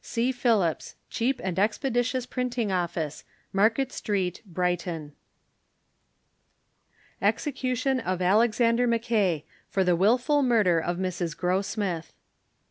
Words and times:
C. 0.03 0.31
Phillips, 0.31 0.95
cheap 1.11 1.39
and 1.43 1.57
expeditioius 1.57 2.27
Printing 2.27 2.71
Office, 2.71 3.23
Market 3.53 3.91
Street, 3.91 4.41
Brighton. 4.47 5.13
EXECUTION 7.21 7.99
OF 7.99 8.19
ALEXANDER 8.19 8.87
MACKAY 8.87 9.45
For 9.69 9.83
the 9.83 9.95
Wilful 9.95 10.41
Murder 10.41 10.79
of 10.79 10.97
Mrs. 10.97 11.37
Grossmith. 11.37 12.13